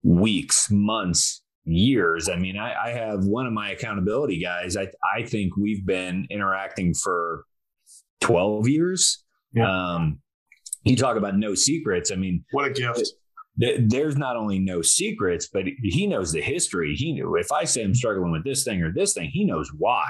weeks 0.03 0.71
months 0.71 1.43
years. 1.67 2.31
I 2.31 2.37
mean 2.37 2.57
I, 2.57 2.75
I, 2.75 2.91
have 2.93 3.25
one 3.25 3.47
of 3.47 3.53
my 3.53 3.71
accountability 3.71 4.41
guys. 4.43 4.75
I 4.77 4.89
i 5.17 5.23
think 5.23 5.57
we've 5.57 5.85
been 5.85 6.27
interacting 6.31 6.95
for 6.95 7.45
12 8.23 8.69
years. 8.69 9.23
Yeah. 9.53 9.95
um 9.95 10.21
you 10.85 10.97
talk 10.97 11.19
about 11.19 11.37
no 11.37 11.55
secrets. 11.55 12.11
I 12.11 12.17
mean 12.17 12.45
what 12.53 12.67
a 12.67 12.71
gift 12.71 13.13
there's 13.57 14.17
not 14.17 14.37
only 14.37 14.59
no 14.59 14.83
secrets, 14.83 15.49
but 15.53 15.65
he 15.83 16.07
knows 16.07 16.33
the 16.33 16.43
history. 16.43 16.95
He 16.95 17.13
knew 17.13 17.37
if 17.37 17.53
I 17.53 17.65
say 17.65 17.85
I'm 17.85 17.95
struggling 17.95 18.33
with 18.33 18.45
this 18.45 18.65
thing 18.65 18.83
or 18.83 18.93
this 18.93 19.15
thing, 19.15 19.31
he 19.33 19.45
knows 19.45 19.71
why. 19.77 20.09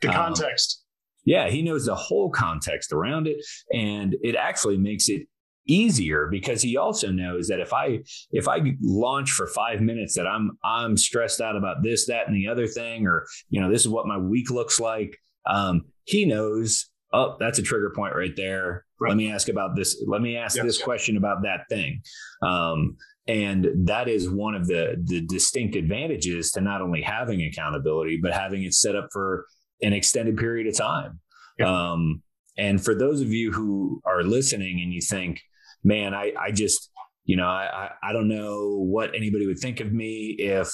The 0.00 0.08
um, 0.08 0.14
context. 0.14 0.82
Um, 0.82 0.86
yeah, 1.24 1.48
he 1.48 1.62
knows 1.62 1.86
the 1.86 1.94
whole 1.94 2.30
context 2.30 2.92
around 2.92 3.26
it. 3.26 3.44
And 3.72 4.16
it 4.22 4.36
actually 4.36 4.78
makes 4.78 5.08
it 5.08 5.26
easier 5.66 6.28
because 6.30 6.62
he 6.62 6.76
also 6.76 7.10
knows 7.10 7.48
that 7.48 7.58
if 7.58 7.72
I 7.72 7.98
if 8.30 8.46
I 8.46 8.60
launch 8.80 9.32
for 9.32 9.48
five 9.48 9.80
minutes 9.80 10.14
that 10.14 10.26
I'm 10.26 10.56
I'm 10.62 10.96
stressed 10.96 11.40
out 11.40 11.56
about 11.56 11.82
this, 11.82 12.06
that, 12.06 12.28
and 12.28 12.36
the 12.36 12.48
other 12.48 12.68
thing, 12.68 13.06
or 13.06 13.26
you 13.50 13.60
know, 13.60 13.70
this 13.70 13.82
is 13.82 13.88
what 13.88 14.06
my 14.06 14.16
week 14.16 14.50
looks 14.50 14.78
like. 14.78 15.18
Um, 15.44 15.86
he 16.04 16.24
knows, 16.24 16.88
oh, 17.12 17.36
that's 17.38 17.58
a 17.58 17.62
trigger 17.62 17.92
point 17.94 18.14
right 18.14 18.34
there. 18.36 18.84
Right. 19.00 19.10
Let 19.10 19.16
me 19.16 19.30
ask 19.30 19.48
about 19.48 19.76
this. 19.76 20.02
Let 20.06 20.22
me 20.22 20.36
ask 20.36 20.56
yes, 20.56 20.64
this 20.64 20.78
yes. 20.78 20.84
question 20.84 21.16
about 21.16 21.42
that 21.42 21.60
thing. 21.68 22.02
Um, 22.42 22.96
and 23.28 23.68
that 23.86 24.08
is 24.08 24.30
one 24.30 24.54
of 24.54 24.66
the 24.66 24.96
the 25.02 25.20
distinct 25.20 25.74
advantages 25.74 26.52
to 26.52 26.60
not 26.60 26.80
only 26.80 27.02
having 27.02 27.42
accountability, 27.42 28.18
but 28.22 28.32
having 28.32 28.62
it 28.62 28.74
set 28.74 28.94
up 28.94 29.08
for 29.12 29.46
an 29.82 29.92
extended 29.92 30.36
period 30.36 30.66
of 30.66 30.76
time. 30.76 31.20
Yeah. 31.58 31.92
Um, 31.92 32.22
and 32.56 32.82
for 32.82 32.94
those 32.94 33.20
of 33.20 33.32
you 33.32 33.52
who 33.52 34.00
are 34.04 34.22
listening 34.22 34.80
and 34.80 34.92
you 34.92 35.00
think, 35.00 35.40
man, 35.84 36.14
I, 36.14 36.32
I 36.40 36.50
just, 36.50 36.90
you 37.24 37.36
know, 37.36 37.46
I, 37.46 37.90
I 38.02 38.12
don't 38.12 38.28
know 38.28 38.78
what 38.78 39.14
anybody 39.14 39.46
would 39.46 39.58
think 39.58 39.80
of 39.80 39.92
me 39.92 40.36
if, 40.38 40.70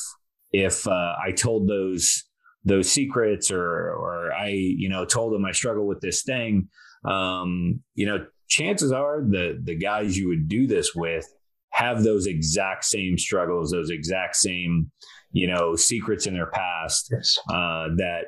if 0.52 0.86
uh, 0.86 1.14
I 1.24 1.32
told 1.32 1.68
those, 1.68 2.24
those 2.64 2.90
secrets 2.90 3.50
or, 3.50 3.90
or 3.92 4.32
I, 4.32 4.48
you 4.48 4.88
know, 4.88 5.04
told 5.04 5.34
them 5.34 5.44
I 5.44 5.52
struggle 5.52 5.86
with 5.86 6.00
this 6.00 6.22
thing 6.22 6.68
um, 7.04 7.80
you 7.94 8.06
know, 8.06 8.26
chances 8.48 8.92
are 8.92 9.22
the 9.22 9.60
the 9.62 9.74
guys 9.74 10.18
you 10.18 10.28
would 10.28 10.48
do 10.48 10.66
this 10.66 10.94
with 10.94 11.26
have 11.70 12.02
those 12.02 12.26
exact 12.26 12.84
same 12.84 13.16
struggles, 13.18 13.70
those 13.70 13.90
exact 13.90 14.36
same, 14.36 14.90
you 15.32 15.48
know, 15.48 15.74
secrets 15.74 16.26
in 16.26 16.34
their 16.34 16.50
past 16.50 17.08
yes. 17.10 17.38
uh, 17.48 17.88
that 17.96 18.26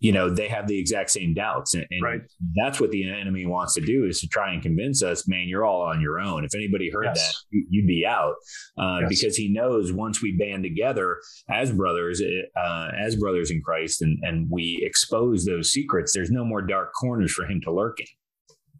you 0.00 0.12
know 0.12 0.30
they 0.30 0.48
have 0.48 0.66
the 0.66 0.78
exact 0.78 1.10
same 1.10 1.34
doubts 1.34 1.74
and, 1.74 1.86
and 1.90 2.02
right. 2.02 2.20
that's 2.54 2.80
what 2.80 2.90
the 2.90 3.08
enemy 3.08 3.46
wants 3.46 3.74
to 3.74 3.80
do 3.80 4.04
is 4.04 4.20
to 4.20 4.28
try 4.28 4.52
and 4.52 4.62
convince 4.62 5.02
us 5.02 5.26
man 5.26 5.48
you're 5.48 5.64
all 5.64 5.82
on 5.82 6.00
your 6.00 6.20
own 6.20 6.44
if 6.44 6.54
anybody 6.54 6.90
heard 6.90 7.06
yes. 7.06 7.44
that 7.50 7.62
you'd 7.70 7.86
be 7.86 8.04
out 8.06 8.34
uh, 8.78 8.98
yes. 9.00 9.08
because 9.08 9.36
he 9.36 9.48
knows 9.48 9.92
once 9.92 10.22
we 10.22 10.36
band 10.36 10.62
together 10.62 11.18
as 11.50 11.72
brothers 11.72 12.22
uh, 12.56 12.88
as 12.98 13.16
brothers 13.16 13.50
in 13.50 13.60
christ 13.62 14.02
and, 14.02 14.18
and 14.22 14.48
we 14.50 14.80
expose 14.82 15.44
those 15.44 15.70
secrets 15.70 16.12
there's 16.14 16.30
no 16.30 16.44
more 16.44 16.62
dark 16.62 16.92
corners 16.92 17.32
for 17.32 17.44
him 17.44 17.60
to 17.62 17.72
lurk 17.72 17.98
in 18.00 18.06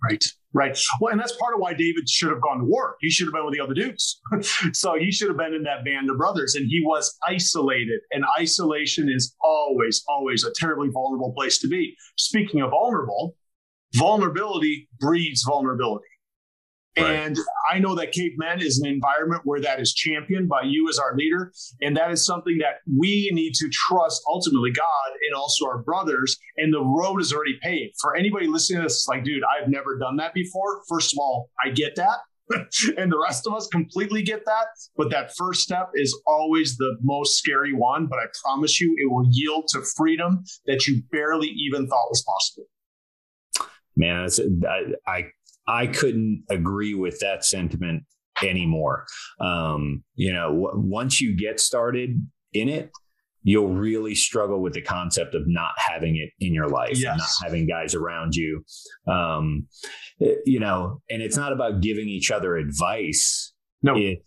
Right. 0.02 0.24
Right. 0.54 0.78
Well, 1.00 1.12
and 1.12 1.20
that's 1.20 1.36
part 1.36 1.54
of 1.54 1.60
why 1.60 1.74
David 1.74 2.08
should 2.08 2.30
have 2.30 2.40
gone 2.40 2.58
to 2.58 2.64
war. 2.64 2.96
He 3.00 3.10
should 3.10 3.26
have 3.26 3.34
been 3.34 3.44
with 3.44 3.54
the 3.54 3.60
other 3.60 3.74
dudes. 3.74 4.20
so 4.72 4.94
he 4.98 5.12
should 5.12 5.28
have 5.28 5.36
been 5.36 5.52
in 5.52 5.62
that 5.64 5.84
band 5.84 6.10
of 6.10 6.16
brothers. 6.16 6.54
And 6.54 6.66
he 6.66 6.82
was 6.84 7.16
isolated. 7.26 8.00
And 8.12 8.24
isolation 8.38 9.10
is 9.10 9.34
always, 9.42 10.02
always 10.08 10.44
a 10.44 10.52
terribly 10.54 10.88
vulnerable 10.88 11.32
place 11.36 11.58
to 11.58 11.68
be. 11.68 11.94
Speaking 12.16 12.62
of 12.62 12.70
vulnerable, 12.70 13.36
vulnerability 13.94 14.88
breeds 14.98 15.44
vulnerability. 15.46 16.07
And 17.04 17.36
I 17.70 17.78
know 17.78 17.94
that 17.94 18.12
Cape 18.12 18.34
Men 18.36 18.60
is 18.60 18.78
an 18.80 18.88
environment 18.88 19.42
where 19.44 19.60
that 19.60 19.80
is 19.80 19.92
championed 19.94 20.48
by 20.48 20.62
you 20.62 20.88
as 20.88 20.98
our 20.98 21.16
leader. 21.16 21.52
And 21.80 21.96
that 21.96 22.10
is 22.10 22.24
something 22.24 22.58
that 22.58 22.80
we 22.86 23.30
need 23.32 23.54
to 23.54 23.68
trust 23.70 24.22
ultimately 24.28 24.72
God 24.72 25.10
and 25.26 25.34
also 25.34 25.66
our 25.66 25.78
brothers. 25.78 26.36
And 26.56 26.72
the 26.72 26.82
road 26.82 27.20
is 27.20 27.32
already 27.32 27.58
paved. 27.62 27.94
For 28.00 28.16
anybody 28.16 28.46
listening 28.46 28.80
to 28.80 28.84
this, 28.84 29.06
like, 29.08 29.24
dude, 29.24 29.42
I've 29.44 29.68
never 29.68 29.98
done 29.98 30.16
that 30.16 30.34
before. 30.34 30.82
First 30.88 31.12
of 31.12 31.18
all, 31.18 31.50
I 31.64 31.70
get 31.70 31.96
that. 31.96 32.18
and 32.96 33.12
the 33.12 33.18
rest 33.22 33.46
of 33.46 33.54
us 33.54 33.66
completely 33.68 34.22
get 34.22 34.44
that. 34.46 34.66
But 34.96 35.10
that 35.10 35.32
first 35.36 35.62
step 35.62 35.90
is 35.94 36.18
always 36.26 36.76
the 36.76 36.96
most 37.02 37.36
scary 37.36 37.72
one. 37.72 38.06
But 38.06 38.18
I 38.18 38.26
promise 38.42 38.80
you, 38.80 38.94
it 38.98 39.10
will 39.10 39.26
yield 39.30 39.68
to 39.72 39.82
freedom 39.96 40.44
that 40.66 40.86
you 40.86 41.02
barely 41.10 41.48
even 41.48 41.86
thought 41.86 42.08
was 42.08 42.24
possible. 42.26 42.68
Man, 43.96 44.28
I, 44.68 45.10
I 45.10 45.24
I 45.68 45.86
couldn't 45.86 46.44
agree 46.50 46.94
with 46.94 47.20
that 47.20 47.44
sentiment 47.44 48.04
anymore. 48.42 49.04
Um, 49.40 50.02
you 50.14 50.32
know, 50.32 50.48
w- 50.48 50.72
once 50.74 51.20
you 51.20 51.36
get 51.36 51.60
started 51.60 52.26
in 52.52 52.68
it, 52.68 52.90
you'll 53.42 53.68
really 53.68 54.14
struggle 54.14 54.60
with 54.60 54.72
the 54.72 54.82
concept 54.82 55.34
of 55.34 55.42
not 55.46 55.72
having 55.76 56.16
it 56.16 56.30
in 56.44 56.52
your 56.52 56.68
life, 56.68 56.98
yes. 56.98 57.16
not 57.18 57.46
having 57.46 57.66
guys 57.66 57.94
around 57.94 58.34
you. 58.34 58.64
Um, 59.06 59.66
you 60.44 60.58
know, 60.58 61.00
and 61.08 61.22
it's 61.22 61.36
not 61.36 61.52
about 61.52 61.80
giving 61.80 62.08
each 62.08 62.30
other 62.30 62.56
advice. 62.56 63.52
No, 63.82 63.96
it, 63.96 64.18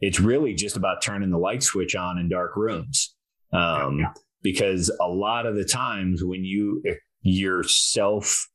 it's 0.00 0.20
really 0.20 0.54
just 0.54 0.76
about 0.76 1.02
turning 1.02 1.30
the 1.30 1.38
light 1.38 1.62
switch 1.62 1.96
on 1.96 2.18
in 2.18 2.28
dark 2.28 2.56
rooms. 2.56 3.14
Um, 3.52 4.00
yeah. 4.00 4.12
Because 4.42 4.90
a 5.00 5.08
lot 5.08 5.46
of 5.46 5.56
the 5.56 5.64
times 5.64 6.22
when 6.22 6.44
you 6.44 6.82
you're 7.22 7.64
self 7.64 8.48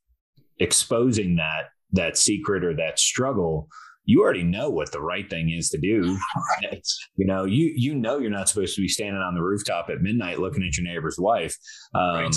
exposing 0.59 1.35
that 1.35 1.65
that 1.93 2.17
secret 2.17 2.63
or 2.63 2.75
that 2.75 2.99
struggle, 2.99 3.69
you 4.05 4.21
already 4.21 4.43
know 4.43 4.69
what 4.69 4.91
the 4.91 5.01
right 5.01 5.29
thing 5.29 5.49
is 5.49 5.69
to 5.69 5.77
do. 5.77 6.17
Right. 6.61 6.85
You 7.15 7.25
know, 7.25 7.45
you 7.45 7.71
you 7.75 7.95
know 7.95 8.17
you're 8.17 8.31
not 8.31 8.49
supposed 8.49 8.75
to 8.75 8.81
be 8.81 8.87
standing 8.87 9.21
on 9.21 9.33
the 9.33 9.41
rooftop 9.41 9.89
at 9.89 10.01
midnight 10.01 10.39
looking 10.39 10.63
at 10.63 10.77
your 10.77 10.85
neighbor's 10.85 11.17
wife. 11.17 11.55
Um, 11.95 12.15
right. 12.15 12.35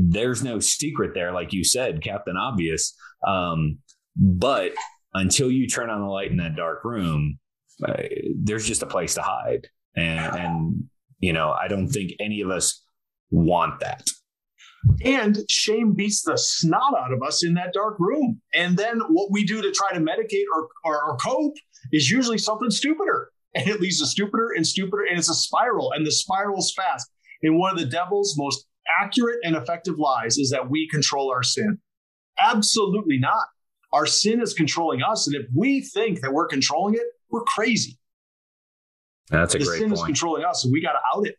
There's 0.00 0.42
no 0.42 0.60
secret 0.60 1.12
there, 1.14 1.32
like 1.32 1.52
you 1.52 1.64
said, 1.64 2.02
Captain 2.02 2.36
Obvious. 2.36 2.96
Um, 3.26 3.78
but 4.16 4.72
until 5.12 5.50
you 5.50 5.68
turn 5.68 5.90
on 5.90 6.00
the 6.00 6.06
light 6.06 6.30
in 6.30 6.38
that 6.38 6.56
dark 6.56 6.84
room, 6.84 7.38
uh, 7.86 7.94
there's 8.36 8.66
just 8.66 8.82
a 8.82 8.86
place 8.86 9.14
to 9.14 9.22
hide, 9.22 9.66
and, 9.96 10.36
and 10.36 10.84
you 11.18 11.32
know, 11.32 11.50
I 11.50 11.68
don't 11.68 11.88
think 11.88 12.12
any 12.20 12.40
of 12.40 12.50
us 12.50 12.82
want 13.30 13.80
that. 13.80 14.08
And 15.04 15.38
shame 15.48 15.92
beats 15.92 16.22
the 16.22 16.36
snot 16.36 16.94
out 16.98 17.12
of 17.12 17.22
us 17.22 17.44
in 17.44 17.54
that 17.54 17.72
dark 17.72 17.96
room. 17.98 18.40
And 18.54 18.76
then 18.76 19.00
what 19.08 19.30
we 19.30 19.44
do 19.44 19.62
to 19.62 19.70
try 19.70 19.92
to 19.92 20.00
medicate 20.00 20.44
or, 20.54 20.68
or, 20.84 21.04
or 21.04 21.16
cope 21.16 21.54
is 21.92 22.10
usually 22.10 22.38
something 22.38 22.70
stupider. 22.70 23.30
And 23.54 23.68
it 23.68 23.80
leads 23.80 24.00
to 24.00 24.06
stupider 24.06 24.50
and 24.56 24.66
stupider. 24.66 25.04
And 25.08 25.18
it's 25.18 25.30
a 25.30 25.34
spiral, 25.34 25.92
and 25.92 26.06
the 26.06 26.12
spiral's 26.12 26.72
fast. 26.74 27.08
And 27.42 27.58
one 27.58 27.70
of 27.70 27.78
the 27.78 27.86
devil's 27.86 28.34
most 28.36 28.66
accurate 29.00 29.38
and 29.44 29.56
effective 29.56 29.98
lies 29.98 30.38
is 30.38 30.50
that 30.50 30.70
we 30.70 30.88
control 30.88 31.30
our 31.30 31.42
sin. 31.42 31.78
Absolutely 32.38 33.18
not. 33.18 33.46
Our 33.92 34.06
sin 34.06 34.42
is 34.42 34.54
controlling 34.54 35.02
us. 35.02 35.26
And 35.26 35.36
if 35.36 35.46
we 35.54 35.80
think 35.80 36.20
that 36.20 36.32
we're 36.32 36.48
controlling 36.48 36.94
it, 36.94 37.04
we're 37.30 37.44
crazy. 37.44 37.98
That's 39.30 39.54
a 39.54 39.58
the 39.58 39.64
great 39.64 39.78
sin 39.78 39.88
point. 39.90 40.00
is 40.00 40.04
controlling 40.04 40.44
us, 40.44 40.64
and 40.64 40.72
we 40.72 40.82
got 40.82 40.92
to 40.92 40.98
out 41.14 41.26
it. 41.26 41.36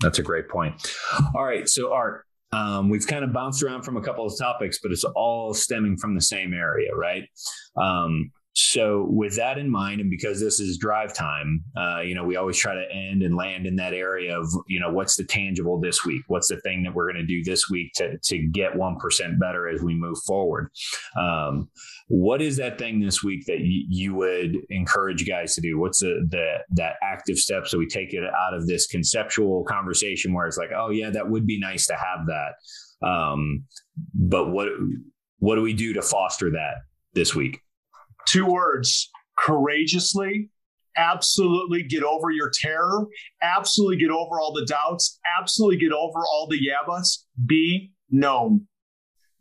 That's 0.00 0.18
a 0.18 0.22
great 0.22 0.48
point. 0.48 0.94
All 1.34 1.44
right. 1.44 1.68
So, 1.68 1.92
Art, 1.92 2.25
um, 2.56 2.88
we've 2.88 3.06
kind 3.06 3.22
of 3.22 3.32
bounced 3.32 3.62
around 3.62 3.82
from 3.82 3.98
a 3.98 4.00
couple 4.00 4.24
of 4.24 4.36
topics, 4.38 4.78
but 4.82 4.90
it's 4.90 5.04
all 5.04 5.52
stemming 5.52 5.98
from 5.98 6.14
the 6.14 6.22
same 6.22 6.54
area, 6.54 6.94
right? 6.94 7.24
Um, 7.76 8.32
so, 8.58 9.06
with 9.10 9.36
that 9.36 9.58
in 9.58 9.70
mind, 9.70 10.00
and 10.00 10.08
because 10.08 10.40
this 10.40 10.60
is 10.60 10.78
drive 10.78 11.12
time, 11.12 11.62
uh, 11.76 12.00
you 12.00 12.14
know, 12.14 12.24
we 12.24 12.36
always 12.36 12.56
try 12.56 12.74
to 12.74 12.90
end 12.90 13.22
and 13.22 13.36
land 13.36 13.66
in 13.66 13.76
that 13.76 13.92
area 13.92 14.34
of, 14.34 14.46
you 14.66 14.80
know, 14.80 14.90
what's 14.90 15.14
the 15.14 15.24
tangible 15.24 15.78
this 15.78 16.06
week? 16.06 16.22
What's 16.28 16.48
the 16.48 16.58
thing 16.62 16.82
that 16.82 16.94
we're 16.94 17.12
going 17.12 17.20
to 17.20 17.26
do 17.26 17.44
this 17.44 17.68
week 17.68 17.92
to, 17.96 18.16
to 18.16 18.38
get 18.38 18.72
1% 18.72 19.38
better 19.38 19.68
as 19.68 19.82
we 19.82 19.94
move 19.94 20.16
forward? 20.26 20.70
Um, 21.18 21.68
what 22.08 22.40
is 22.40 22.56
that 22.56 22.78
thing 22.78 22.98
this 22.98 23.22
week 23.22 23.44
that 23.44 23.58
y- 23.58 23.84
you 23.90 24.14
would 24.14 24.56
encourage 24.70 25.28
guys 25.28 25.54
to 25.56 25.60
do? 25.60 25.78
What's 25.78 26.00
the, 26.00 26.26
the 26.30 26.60
that 26.70 26.94
active 27.02 27.36
step 27.36 27.66
so 27.66 27.76
we 27.76 27.86
take 27.86 28.14
it 28.14 28.24
out 28.24 28.54
of 28.54 28.66
this 28.66 28.86
conceptual 28.86 29.64
conversation 29.64 30.32
where 30.32 30.46
it's 30.46 30.56
like, 30.56 30.70
oh, 30.74 30.88
yeah, 30.88 31.10
that 31.10 31.28
would 31.28 31.46
be 31.46 31.60
nice 31.60 31.86
to 31.88 31.94
have 31.94 32.26
that. 32.28 33.06
Um, 33.06 33.64
but 34.14 34.48
what 34.48 34.68
what 35.40 35.56
do 35.56 35.60
we 35.60 35.74
do 35.74 35.92
to 35.92 36.00
foster 36.00 36.50
that 36.52 36.76
this 37.12 37.34
week? 37.34 37.60
Two 38.26 38.46
words 38.46 39.10
courageously. 39.38 40.50
Absolutely 40.96 41.82
get 41.82 42.02
over 42.02 42.30
your 42.30 42.50
terror. 42.50 43.06
Absolutely 43.42 43.98
get 43.98 44.10
over 44.10 44.40
all 44.40 44.52
the 44.54 44.64
doubts. 44.64 45.18
Absolutely 45.38 45.76
get 45.76 45.92
over 45.92 46.20
all 46.20 46.48
the 46.48 46.58
yabbas. 46.58 47.24
Be 47.44 47.92
known. 48.10 48.66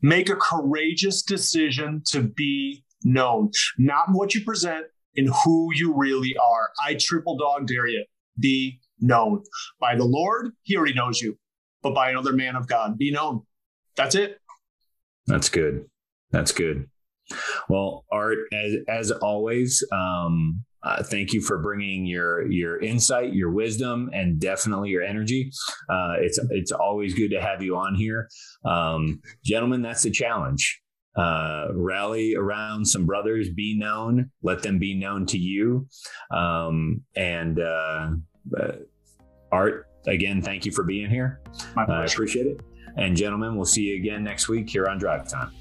Make 0.01 0.29
a 0.29 0.35
courageous 0.35 1.23
decision 1.23 2.03
to 2.11 2.21
be 2.21 2.83
known, 3.03 3.51
not 3.77 4.07
what 4.11 4.35
you 4.35 4.43
present, 4.43 4.85
and 5.15 5.29
who 5.43 5.69
you 5.73 5.95
really 5.95 6.35
are. 6.37 6.69
I 6.85 6.95
triple 6.95 7.37
dog 7.37 7.67
dare 7.67 7.87
you. 7.87 8.05
Be 8.37 8.81
known 8.99 9.43
by 9.79 9.95
the 9.95 10.03
Lord. 10.03 10.51
He 10.63 10.75
already 10.75 10.93
knows 10.93 11.21
you 11.21 11.37
but 11.85 11.93
by 11.93 12.09
another 12.09 12.33
man 12.33 12.55
of 12.55 12.67
God. 12.67 12.97
Be 12.97 13.11
known. 13.11 13.43
That's 13.95 14.15
it. 14.15 14.39
That's 15.27 15.49
good. 15.49 15.85
That's 16.31 16.51
good. 16.51 16.89
Well, 17.69 18.05
Art, 18.11 18.39
as 18.53 18.75
as 18.87 19.11
always, 19.11 19.83
um, 19.91 20.63
uh, 20.83 21.01
thank 21.03 21.33
you 21.33 21.41
for 21.41 21.57
bringing 21.59 22.05
your 22.05 22.49
your 22.51 22.79
insight, 22.79 23.33
your 23.33 23.51
wisdom, 23.51 24.09
and 24.13 24.39
definitely 24.39 24.89
your 24.89 25.03
energy. 25.03 25.51
Uh, 25.89 26.13
it's 26.19 26.39
it's 26.51 26.71
always 26.71 27.13
good 27.13 27.31
to 27.31 27.41
have 27.41 27.63
you 27.63 27.75
on 27.75 27.95
here, 27.95 28.29
um, 28.65 29.19
gentlemen. 29.43 29.81
That's 29.81 30.03
the 30.03 30.11
challenge. 30.11 30.81
Uh, 31.17 31.67
rally 31.73 32.35
around 32.35 32.85
some 32.85 33.05
brothers, 33.05 33.49
be 33.49 33.77
known, 33.77 34.29
let 34.43 34.61
them 34.61 34.77
be 34.77 34.93
known 34.93 35.25
to 35.25 35.37
you, 35.37 35.87
um, 36.29 37.01
and 37.15 37.59
uh, 37.59 38.11
uh, 38.59 38.71
Art. 39.51 39.87
Again, 40.07 40.39
thank 40.41 40.65
you 40.65 40.71
for 40.71 40.83
being 40.83 41.09
here. 41.09 41.41
I 41.75 42.05
appreciate 42.05 42.45
it. 42.45 42.61
And 42.97 43.17
gentlemen, 43.17 43.55
we'll 43.55 43.65
see 43.65 43.83
you 43.83 43.95
again 43.95 44.23
next 44.23 44.47
week 44.47 44.69
here 44.69 44.85
on 44.87 44.99
Drive 44.99 45.27
Time. 45.27 45.51